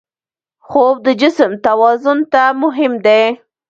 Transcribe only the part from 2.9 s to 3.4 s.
دی